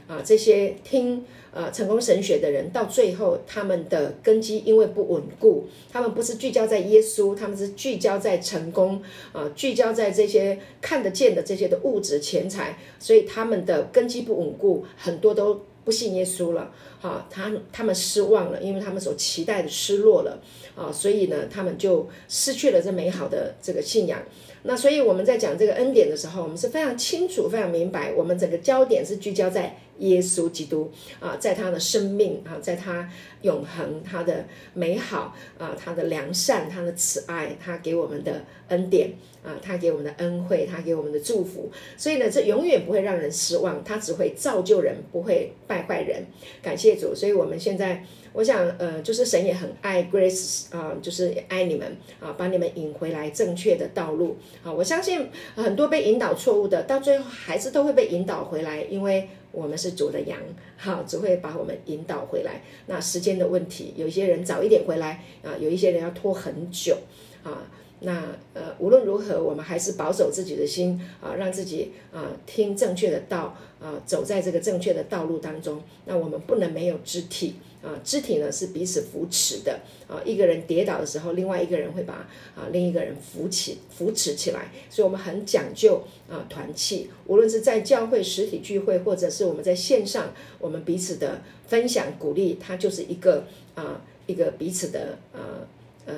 [0.09, 16.71] 啊，这些听呃成功神学的人，到最后他们的根基因为不稳固，他们不是聚焦在耶稣，他们是聚焦在成功啊，聚焦在这些看得见的这些的物质钱财，所以他们的根基不稳固，很多都不信耶稣了。
[17.01, 20.37] 哈，他他们失望了，因为他们所期待的失落了
[20.75, 24.21] 啊，所以呢，他们就失去了这美好的这个信仰。
[24.63, 33.09] 那所以我们在讲这个恩典的时候，我们是非常清楚、非常明白，我们整个焦点是聚焦在耶稣基督啊，在他的生命啊，在他
[33.43, 39.11] 永恒、他的美好啊，他的良善、他的慈爱，他给我们的恩典
[39.43, 41.71] 啊，他给我们的恩惠，他给我们的祝福。
[41.95, 46.25] 所以呢，这永远不会让人失望，他只会造就人，不会败坏人。
[46.61, 48.03] 感谢主，所以我们现在。
[48.31, 54.71] 我想，呃，就是神也很爱 Grace 啊，就是爱你们啊，把你们引回来正确的道路啊。
[54.71, 60.39] 我相信很多被引导错误的，到最后还是都会被引导回来，因为我们是主的羊，
[60.77, 62.61] 哈，只会把我们引导回来。
[62.87, 66.97] 那时间的问题，有些人早一点回来啊，有一些人要拖很久
[67.43, 67.63] 啊。
[68.01, 75.81] 那呃，无论如何，我们还是保守自己的心啊，让自己啊听正确的道啊，走在这个正确的道路当中。
[76.05, 80.21] 那我们不能没有肢体啊，肢体呢是彼此扶持的啊。
[80.25, 82.13] 一个人跌倒的时候，另外一个人会把
[82.55, 84.71] 啊另一个人扶起、扶持起来。
[84.89, 95.67] 所以我们很讲究啊团契，无论是在教会实体聚会，或者是我们在线上，我们彼此的分享鼓励，它就是一个啊一个彼此的啊
[96.05, 96.15] 呃。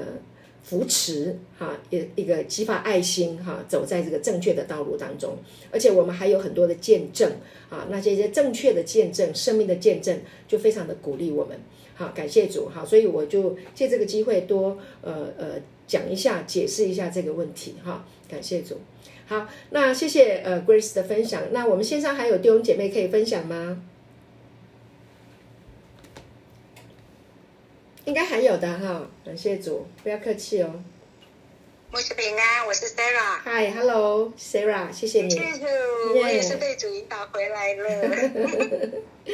[0.64, 5.36] 扶持哈，一一个激发爱心哈，走在这个正确的道路当中，
[5.72, 7.32] 而且我们还有很多的见证
[7.70, 11.60] 啊，那这些正确的见证、生命的见证，就非常的鼓励我们。
[11.96, 15.56] 好，感谢主哈，所以我就借这个机会多呃呃
[15.88, 18.06] 讲一下、解释一下这个问题哈。
[18.30, 18.78] 感谢主。
[19.26, 21.44] 好，那谢谢呃 Grace 的分享。
[21.52, 23.82] 那我们线上还有弟兄姐妹可以分享吗？
[28.12, 30.84] 应该还有的哈，感谢主，不要客气哦。
[31.90, 33.40] 牧师平安，我是 Sarah。
[33.46, 35.30] Hi，Hello，Sarah，谢谢你。
[35.30, 35.66] 谢谢.
[36.20, 37.90] 我也是被主引导回来了。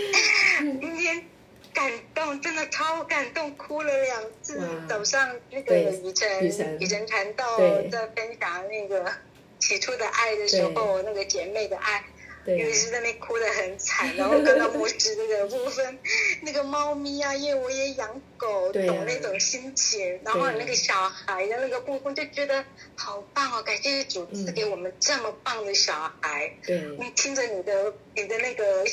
[0.61, 1.25] 今天
[1.73, 4.61] 感动，真的超感动，哭了两次。
[4.87, 9.11] 早上那个雨辰，雨辰谈到在分享那个
[9.57, 12.03] 起初的爱的时候，那个姐妹的爱。
[12.47, 15.99] 因为是在那哭得很惨，然后看到牧师那个部分，
[16.43, 20.19] 那个猫咪啊，因为我也养狗，懂那种心情。
[20.23, 22.63] 然后那个小孩的那个部分，就觉得
[22.95, 23.63] 好棒哦！
[23.63, 26.53] 感谢主赐给我们这么棒的小孩。
[26.65, 28.85] 对，你听着你的你的那个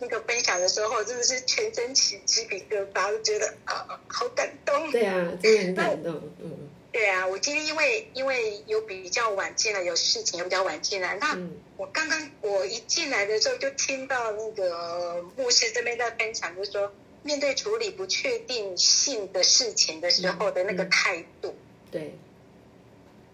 [0.00, 4.90] 那个分享的时候，真的是全身起鸡皮疙瘩，就觉得啊，好感动。
[4.90, 6.14] 对啊，真的很感动。
[6.42, 6.68] 嗯。
[6.92, 11.16] 对啊，我今天因为因为有比较晚进来，有事情有比较晚进来。
[11.20, 11.38] 那
[11.76, 16.92] 我刚刚我一进来的时候，就听到那个牧师这边在分享，就说
[17.22, 21.54] 面对处理不确定性的事情的时候的那个态度。
[21.90, 22.18] 对。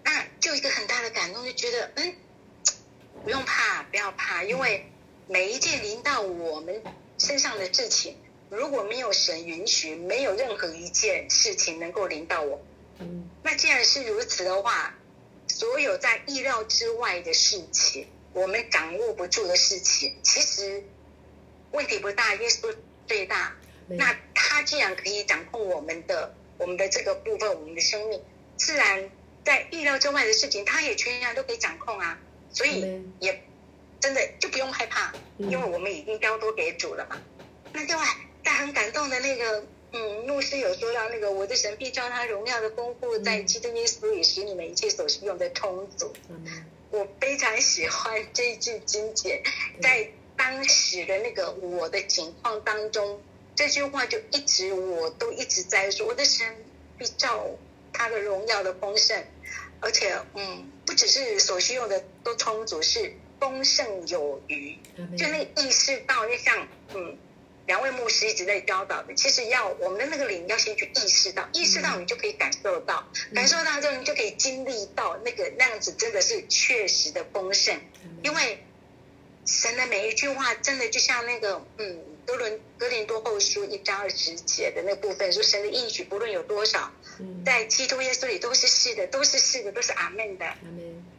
[0.04, 2.14] 那就一个很大的感动，就觉得嗯，
[3.24, 4.86] 不用怕，不要怕，因为
[5.26, 6.82] 每一件临到我们
[7.18, 8.16] 身上的事情，
[8.48, 12.64] 如果没有神允许，没有任何一件事情能够临到我。
[12.98, 14.94] 嗯，那既然是如此的话，
[15.48, 20.84] 所有在意料之外的事情，我们掌握不住的事情，其实
[21.72, 22.74] 问题不大，耶稣
[23.08, 23.56] 最大。
[23.88, 28.20] 那他既然可以掌控我们的我们的这个部分，我们的生命，
[28.56, 29.10] 自然
[29.44, 32.18] 在意料之外的事情，他也全然都可以掌控啊。
[32.52, 33.42] 所以也
[34.00, 37.20] 真的就不用害怕，因为我们已经交托给主了嘛。
[37.72, 38.04] 那另外，
[38.42, 39.64] 但很感动的那个。
[39.92, 46.12] 嗯，牧师有说到那个，我的神必叫他荣耀的丰富，在基督耶稣里使你们一切所需用的充足。
[46.28, 46.44] 嗯。
[46.90, 49.42] 我非常喜欢这一句经节，
[49.80, 53.22] 在当时的那个我的情况当中，
[53.56, 56.46] 这句话就一直我都一直在说，我的神
[56.98, 57.44] 必照
[57.92, 59.24] 他的荣耀的丰盛，
[59.80, 64.78] 而且嗯，不只是所需用的都充足，是丰盛有余，
[65.16, 67.18] 就那个意识到，就像嗯。
[67.66, 77.76] 两位牧师一直在教导的，其实要我们的那个灵要先去意识到，意识到你就可以感受到，感受到之后你就可以经历到那个那样子，真的是确实的丰盛。
[78.22, 78.62] 因为
[79.46, 86.90] 神的每一句话，真的就像那个嗯，哥伦哥林多后书一章二十节的那部分说，神的应许不论有多少，
[87.44, 90.44] 在基督耶稣里都是是的，都是是的，都是阿门的。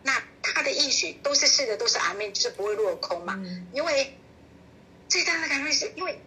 [0.03, 3.41] 那他的应许都是是的，都是阿门，就是不会落空嘛。
[3.73, 4.13] 因为
[5.07, 6.19] 最大的感受是因为。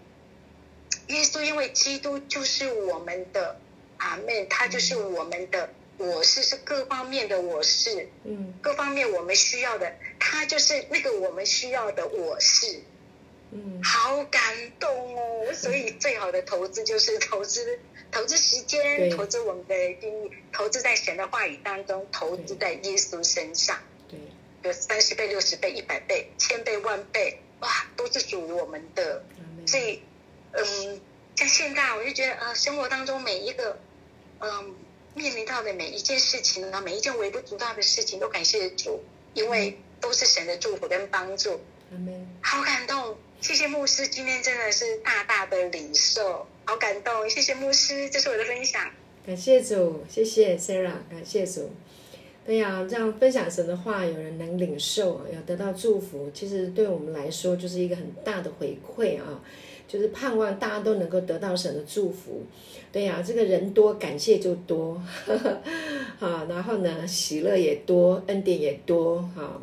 [1.09, 3.59] 耶稣因为基督就是我们的
[3.97, 12.81] 阿门，他就是我们的我是，是各方面的我是，嗯，各方面我们需要的，他就是那个我们需要的我是，
[13.53, 14.41] 嗯，好感
[14.79, 15.53] 动哦。
[15.53, 17.79] 所以最好的投资就是投资，
[18.11, 23.79] 投资时间，投资我们的定义，投资在神的话语当中，投资在耶稣身上。
[24.09, 24.19] 对，
[24.63, 29.25] 有三十倍、六十倍、一百倍、千倍、万倍，哇，都是属于我们的。
[29.67, 30.03] 所以，
[30.53, 31.01] 嗯，
[31.37, 33.79] 像现在我就觉得，呃，生活当中每一个，
[34.41, 34.75] 嗯，
[35.15, 39.03] 面临到的每一件事情呢，每一件微不足道的事情，都感谢主，
[39.35, 41.61] 因为都是神的祝福跟帮助。
[41.91, 48.83] 嗯，好感动，谢谢牧师，今天真的是大大的领受，好感动，谢谢牧师，这是我的分享。
[49.27, 51.71] 感谢主，谢谢 Sarah，感谢主。
[52.47, 59.41] 对呀，这样分享神的话，有人能领受，有得到祝福，其实对我们来说就是一个很大的回馈啊，
[59.87, 62.45] 就是盼望大家都能够得到神的祝福。
[62.91, 65.61] 对呀，这个人多，感谢就多，呵 呵
[66.19, 69.61] 好，然后呢，喜乐也多，恩典也多，哈，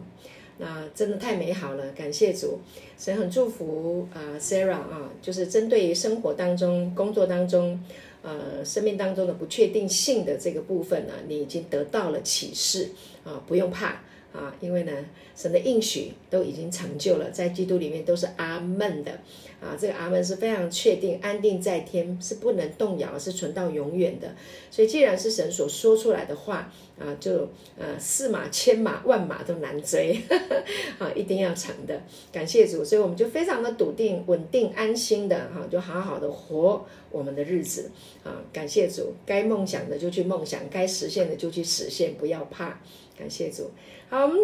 [0.57, 2.59] 那真的太美好了，感谢主，
[2.97, 7.79] 神很祝福啊，Sarah 啊，就是针对于生活当中、工作当中。
[8.23, 12.89] 呃，生命当中的不确定性的这个部分呢，你已经得到了启示
[13.23, 14.01] 啊，不用怕
[14.33, 14.91] 啊，因为呢，
[15.33, 19.19] 神的应许都已经成就了，在基督里面都是阿门的
[19.59, 24.35] 啊，这个阿门是非常确定，安定在天，是不能动摇，是存到永远的。
[24.69, 30.63] 所以，既然是神所说出来的话啊，就呃，四马、千马、万马都难追呵呵
[31.05, 31.99] 啊，一定要成的。
[32.31, 37.89] 感谢主，所以我们就非常的笃定、稳定、安心的哈、就好好的活我们的日子。
[38.23, 42.79] 啊，感谢主，该梦想的就去梦想，该实现的就去实现，不要怕。
[43.17, 43.71] 感谢主。
[44.09, 44.37] 好，我们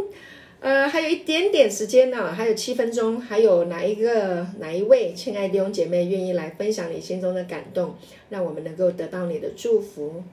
[0.64, 7.96] 呃还有一点点时间呢、还有七分钟，还有哪一个哪一位亲爱的弟姐妹愿意来分享你心中的感动，
[8.30, 10.24] 让我们能够得到你的祝福？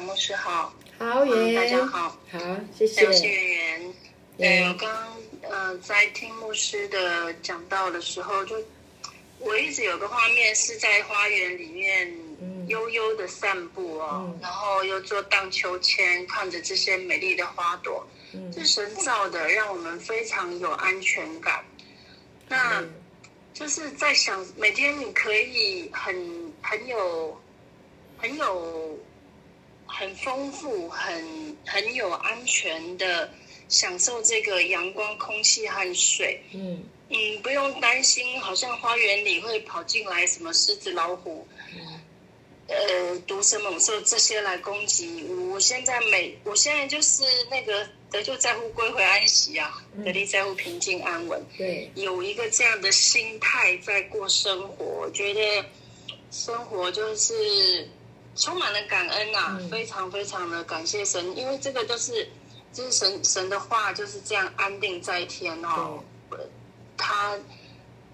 [0.00, 2.38] 牧师好，好，嗯，大家好，好，
[2.72, 3.28] 谢谢，谢谢。
[3.28, 3.94] 圆圆。
[4.38, 5.16] 对，我刚刚
[5.50, 8.56] 呃在听牧师的讲到的时候，就
[9.40, 12.16] 我一直有个画面是在花园里面
[12.68, 21.64] 悠悠的散步哦，嗯，然后又坐荡秋千，看着这些美丽的花朵，嗯，是神造的，让我们非常有安全感。
[22.48, 22.80] 那
[23.52, 26.14] 就是在想，每天你可以很
[26.62, 27.40] 很有
[28.16, 28.96] 很有。
[29.96, 33.32] 很丰富，很很有安全的
[33.68, 36.42] 享受这个阳光、空气和水。
[36.52, 42.00] 嗯嗯，不用担心，好像花园里会跑进来什么狮子、老虎，嗯、
[42.66, 45.22] 呃，毒蛇猛兽这些来攻击。
[45.52, 51.40] 我现在每，我现在就是那个得救在乎归回安息啊，得力在乎平静安稳。
[51.56, 55.64] 对，有一个这样的心态在过生活，我觉得
[56.32, 57.88] 生活就是。
[58.36, 62.28] 充满了感恩呐、啊嗯，非常非常的感谢神，因为这个就是，
[62.72, 66.02] 就是神神的话就是这样安定在天哦，
[66.96, 67.38] 他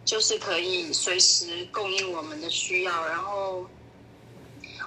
[0.05, 3.07] 就是可以随时供应我们的需要。
[3.09, 3.67] 然后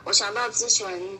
[0.03, 1.19] 我想到之前，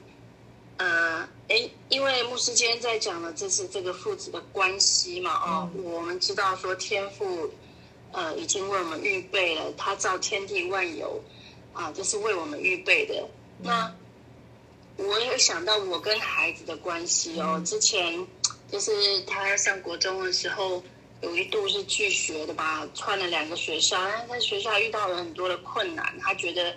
[0.78, 7.50] 呃，诶，因为牧师今天在讲的这是这个父子的关系嘛，哦，嗯、我们知道说天父，
[8.12, 11.20] 呃，已经为我们预备了，他造天地万有，
[11.74, 13.16] 啊，这、就是为我们预备的，
[13.62, 13.96] 嗯、那。
[14.98, 18.26] 我有想到我跟孩子的关系哦，之前
[18.72, 20.84] 就是他上国中的时候，
[21.22, 26.76] 有一度是拒学的吧，串了两个学校，但是在学校遇到了很多的困难，他觉得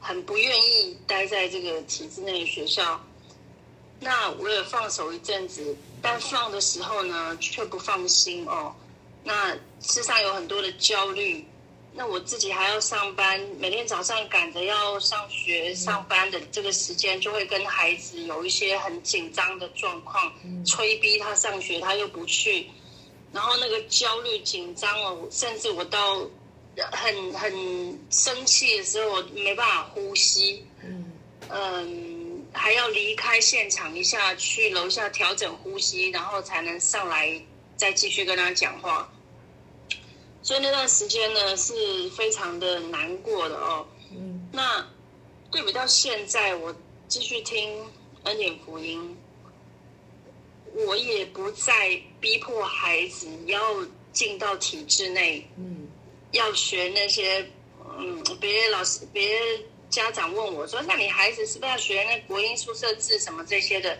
[0.00, 3.00] 很不愿意待在这个体制内的学校。
[4.00, 8.74] 那我也放手一阵子，但放的时候呢，却不放心哦。
[9.24, 11.44] 那身上有很多的焦虑。
[11.98, 20.32] 那我自己还要上班，每天早上赶着要上学上班的这个时间，就会跟孩子有一些很紧张的状况，
[20.64, 22.68] 催逼他上学，他又不去，
[23.32, 26.18] 然后那个焦虑紧张哦，甚至我到
[26.92, 30.64] 很很生气的时候，我没办法呼吸，
[31.50, 37.42] 嗯，还要离开现场一下，去楼下调整呼吸，然后才能上来
[37.76, 39.12] 再继续跟他讲话。
[40.48, 41.74] 所以那段时间呢，是
[42.16, 43.86] 非常的难过的哦。
[44.10, 44.82] 嗯，那
[45.50, 46.74] 对比到现在，我
[47.06, 47.84] 继续听
[48.22, 49.14] 恩典福音，
[50.72, 53.60] 我也不再逼迫孩子要
[54.10, 55.86] 进到体制内，嗯，
[56.32, 57.46] 要学那些，
[57.98, 63.98] 嗯，别的老师、别的家长问我说：“那你孩子是不是要学那国英数社自什么这些的？”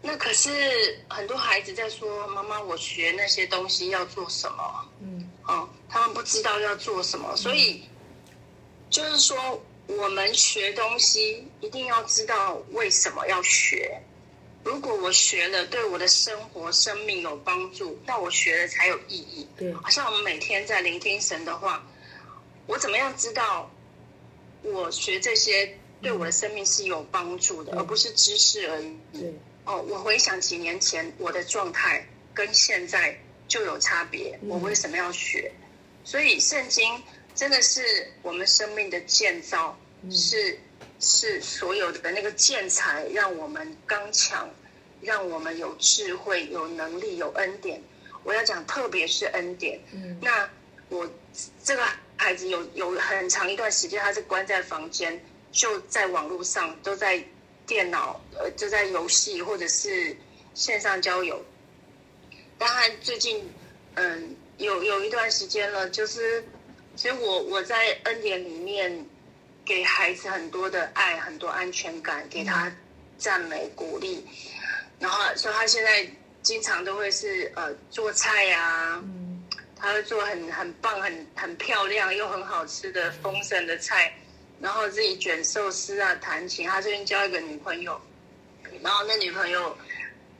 [0.00, 5.13] 那可是很多孩子在说：“妈妈，我学那些东西要做什么？”嗯，
[5.46, 7.82] 哦，他们不知道要做什么，所以
[8.90, 14.00] 就是说，我们学东西一定要知道为什么要学。
[14.62, 19.46] 如果我学了对我的生活、生命有帮助，那我学了才有意义。
[19.58, 21.84] 对，好像我们每天在聆听神的话，
[22.66, 23.70] 我怎么样知道
[24.62, 28.96] 我学这些对我的生命是有帮助的，而不是知识而已？
[29.12, 29.34] 对。
[29.66, 33.18] 哦，我回想几年前我的状态跟现在
[33.54, 34.36] 就有差别。
[34.48, 35.52] 我为什么要学？
[35.54, 35.62] 嗯、
[36.04, 37.00] 所以圣经
[37.36, 40.58] 真的是我们生命的建造，嗯、是
[40.98, 44.50] 是所有的那个建材，让我们刚强，
[45.00, 47.80] 让我们有智慧、有能力、有恩典。
[48.24, 49.78] 我要讲，特别是恩典。
[49.92, 50.50] 嗯、那
[50.88, 51.08] 我
[51.62, 51.86] 这个
[52.16, 57.24] 孩子有有很长一段时间，他是关在房间，就在网络上都在。
[57.66, 60.14] 电脑呃，就在游戏或者是
[60.52, 61.42] 线上交友。
[62.58, 63.52] 当然，最近
[63.94, 66.44] 嗯，有有一段时间了，就是
[66.96, 69.04] 其实我我在恩典里面
[69.64, 72.72] 给孩子很多的爱，很多安全感，给他
[73.18, 74.26] 赞美鼓励。
[75.00, 76.06] 然后，所以他现在
[76.42, 79.04] 经常都会是呃做菜呀、啊，
[79.76, 84.14] 他会做很很棒、很很漂亮又很好吃的丰盛的菜。
[84.60, 86.66] 然后自己卷寿司啊，弹琴。
[86.66, 88.00] 他最近交一个女朋友，
[88.80, 89.76] 然后那女朋友，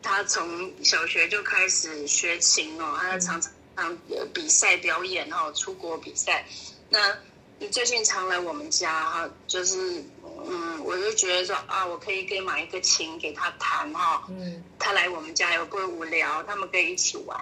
[0.04, 3.40] 她从小学就开始学琴哦，他常
[3.74, 3.98] 常
[4.34, 6.44] 比赛表演哈，出国比赛。
[6.90, 7.16] 那
[7.58, 10.04] 你最近常来我们家哈，就是
[10.46, 17.40] 嗯，我就觉得说啊，我可以给买一个琴给他弹哈，嗯，他来我们家也不会无聊，他们可以一起玩。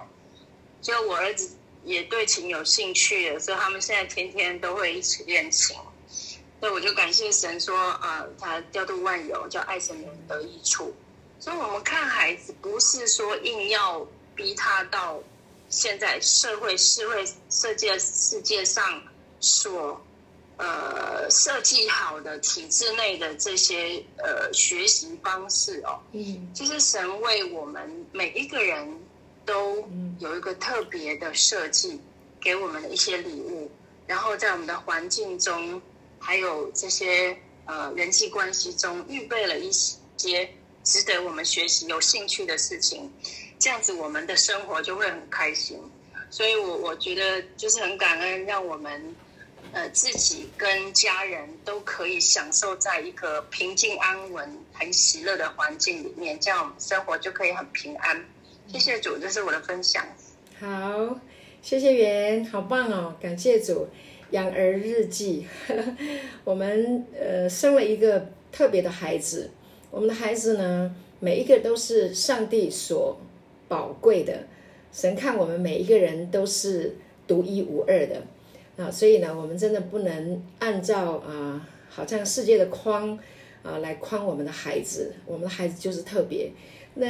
[0.81, 5.77] 就我儿子也对琴有兴趣，所以他们现在天天都会一起练琴。
[6.61, 10.95] 所以我就感谢神说，啊，他调度万有，叫爱神人得益处。
[11.43, 15.19] 所以，我们看孩子，不是说硬要逼他到
[15.69, 19.03] 现在社会、社会、世界、世界上
[19.41, 20.01] 所
[20.57, 25.99] 呃设计好的体制内的这些呃学习方式哦。
[26.13, 26.49] 嗯。
[26.55, 29.01] 其实神为我们每一个人
[29.45, 29.85] 都
[30.21, 32.01] 有一个特别的设计，
[32.41, 33.69] 给我们的一些礼物，
[34.07, 35.83] 然后在我们的环境中。
[36.25, 37.37] 还有这些
[37.67, 40.49] 呃人际关系中预备了一些
[40.85, 43.11] 值得我们学习、有兴趣的事情，
[43.59, 45.79] 这样子我们的生活就会很开心。
[46.31, 49.15] 所以我，我觉得就是很感恩，让我们
[49.73, 58.25] 呃自己跟家人都可以享受在一个平静安稳、很喜乐的环境里面，这样生活就可以很平安。
[58.67, 60.07] 谢谢主，这是我的分享。
[60.59, 61.21] 好，
[61.61, 63.89] 谢谢圆，好棒哦，感谢主。
[64.31, 65.47] 养儿日记，
[66.43, 69.51] 我们呃生了一个特别的孩子，
[69.93, 73.15] 我们的孩子呢，每一个都是上帝所
[73.69, 74.47] 宝贵的，
[74.91, 78.23] 神看我们每一个人都是独一无二的
[78.83, 83.19] 啊，所以呢，我们真的不能按照啊，好像世界的框
[83.63, 86.51] 啊来框我们的孩子，我们的孩子就是特别。
[86.95, 87.07] 那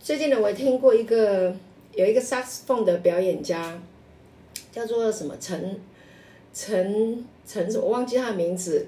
[0.00, 1.54] 最近呢，我听过一个
[1.94, 3.78] 有一个萨克斯风的表演家，
[4.72, 5.78] 叫做什么陈。
[6.54, 8.86] 陈陈，我忘记他的名字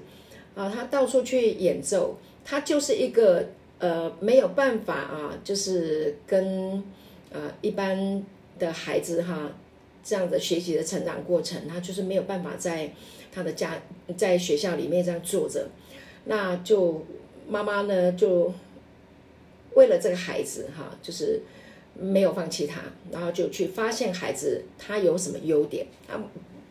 [0.55, 2.15] 啊，他到处去演奏，
[2.45, 6.81] 他就是一个呃没有办法啊，就是跟
[7.31, 8.23] 呃一般
[8.59, 9.51] 的孩子哈、
[10.03, 12.93] 这样的学习的成长过程，他就是没有办法在
[13.33, 13.81] 他的家
[14.15, 15.67] 在学校里面这样坐着，
[16.25, 17.03] 那就
[17.49, 18.53] 妈妈呢就
[19.73, 21.41] 为了这个孩子哈、就是
[21.99, 22.81] 没有放弃他，
[23.11, 26.21] 然后就去发现孩子他有什么优点啊。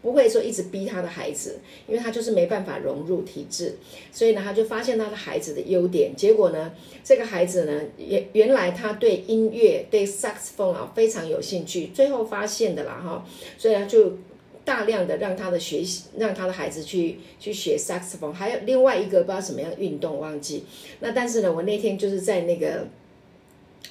[0.04, 3.74] 不会说一直逼他的孩子，因为他就是没办法融入体制，
[4.12, 6.14] 所以呢，他就发现他的孩子的优点。
[6.14, 13.26] 结果呢，这个孩子呢，原原来他对音乐、对 saxophone 啊非常有兴趣，最后发现的啦哈，
[13.56, 14.18] 所以他就
[14.62, 18.30] 大量的让他的学习，让他的孩子去去学 saxophone，。
[18.30, 20.64] 还有另外一个不知道什么样的运动忘记。
[21.00, 22.88] 那但是呢，我那天就是在那个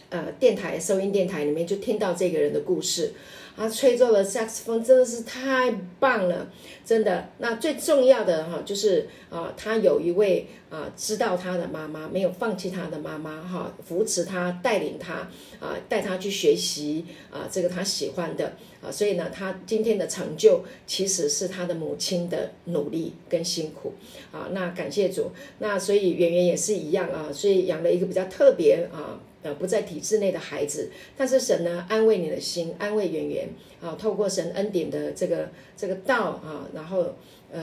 [0.10, 3.14] 呃电台收音电台里面就听到这个人的故事。
[3.56, 6.50] 他吹奏的萨克斯风真的是太棒了，
[6.84, 7.30] 真的。
[7.38, 15.30] 那最重要的哈，就是啊，他有一位啊，知道他的妈妈，没有放弃他的妈妈哈，扶持他，带领他
[15.60, 23.94] 啊，带他去学习啊，这个他喜欢的啊，所以呢，他今天的成就其实是他的母亲的努力跟辛苦
[24.32, 24.50] 啊。
[24.52, 29.20] 那感谢主，那所以圆圆也是一样啊，所以养了一个比较特别啊。
[29.44, 33.50] 呃，不在体制内的孩子，但是神呢，安慰你的心，安慰圆圆
[33.82, 37.14] 啊，透过神恩典的这个这个道啊，然后
[37.52, 37.62] 呃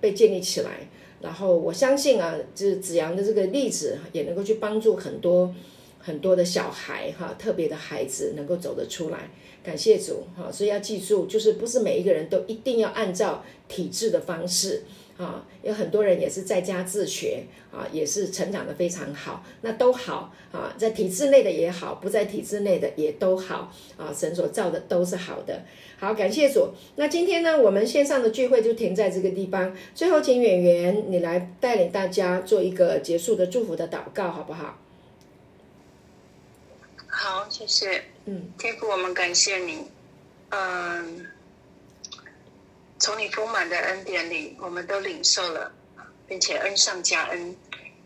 [0.00, 0.88] 被建立起来，
[1.20, 5.52] 然后我相信啊，就是子阳的这个例子也能够去帮助很多
[5.98, 9.28] 很多的小孩哈，特别的孩子能够走得出来。
[9.64, 14.84] 感谢主哈，所以要记住，就是不是每一个人都一定要按照体制的方式。
[15.18, 25.62] 啊，有很多人也是在家自学啊，也是成长的非常好，那都好啊，在体制内的也好，不在体制内的也都好啊，神所造的都是好的。
[25.98, 26.68] 好，感谢主。
[26.96, 29.74] 那今天呢，我们线上的聚会就停在这个地方。
[29.94, 34.78] 最后，请远远你来带领大家做一个结束的祝福的祷告，好不好？
[37.08, 38.04] 好，谢谢。
[38.26, 39.78] 嗯，天父，我们感谢你。
[40.50, 41.26] 嗯。
[42.98, 45.70] 从你丰满的恩典里，我们都领受了，
[46.26, 47.54] 并且恩上加恩，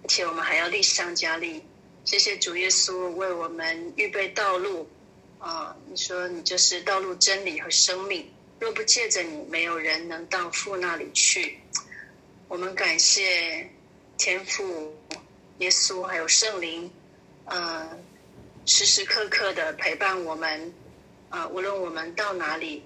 [0.02, 1.64] 而且我们还要力上加力。
[2.04, 4.88] 谢谢主耶稣为我们预备道路
[5.38, 5.76] 啊！
[5.88, 8.28] 你说你就是道路、真理和生命，
[8.58, 11.60] 若不借着你，没有人能到父那里去。
[12.48, 13.70] 我们感谢
[14.18, 14.92] 天父、
[15.58, 16.90] 耶稣还有圣灵，
[17.44, 17.96] 呃，
[18.66, 20.74] 时时刻刻的陪伴我们
[21.28, 21.46] 啊！
[21.46, 22.82] 无论我们到哪里。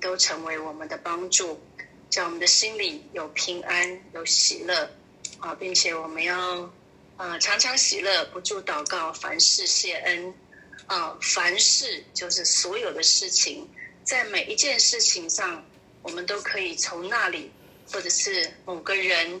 [0.00, 1.60] 都成为我们的帮助，
[2.08, 4.88] 叫我们的心里有平安、有喜乐
[5.40, 6.70] 啊，并且我们要
[7.16, 10.32] 啊常常喜乐，不住祷告，凡事谢恩
[10.86, 11.18] 啊。
[11.20, 13.68] 凡事就是所有的事情，
[14.04, 15.64] 在每一件事情上，
[16.02, 17.50] 我们都可以从那里，
[17.90, 19.40] 或者是某个人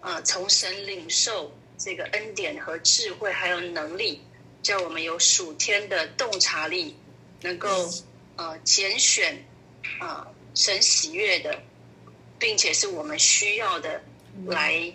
[0.00, 4.22] 啊，从神领受这个恩典和智慧，还有能力，
[4.62, 6.96] 叫我们有属天的洞察力，
[7.40, 7.90] 能够
[8.36, 9.44] 呃拣选。
[9.98, 11.62] 啊，神喜悦的，
[12.38, 14.02] 并且是我们需要的，
[14.46, 14.92] 来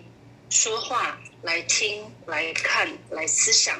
[0.50, 3.78] 说话、来听、来看、来思想。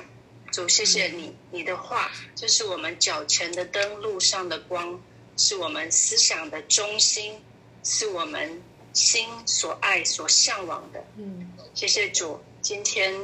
[0.50, 4.98] 主，谢谢你，你的话就是我们脚前的灯，路上的光，
[5.36, 7.42] 是我们思想的中心，
[7.84, 8.62] 是我们
[8.94, 11.04] 心所爱、所向往的。
[11.16, 13.14] 嗯，谢谢主，今天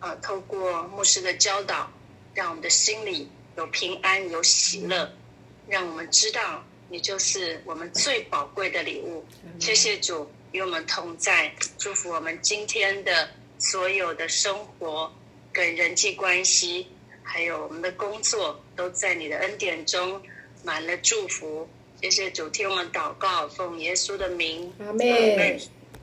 [0.00, 1.90] 啊，透过牧师的教导，
[2.34, 5.12] 让我们的心里有平安、有喜乐，
[5.68, 6.64] 让我们知道。
[6.92, 9.24] 你就是我们最宝贵的礼物，
[9.58, 15.10] 谢谢主与我们同在，祝福我们今天的所有的生活
[15.50, 16.86] 跟人际关系，
[17.22, 20.20] 还有我们的工作，都在你的恩典中
[20.62, 21.66] 满了祝福。
[22.02, 25.58] 谢谢主，替我们祷告，奉耶稣的名，阿门。